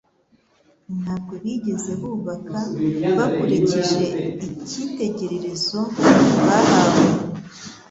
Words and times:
Ntabwo 1.01 1.33
bigeze 1.43 1.91
bubaka 2.01 2.57
bakurikije 3.17 4.03
icyitegererezo 4.47 5.79
bahawe, 6.45 7.01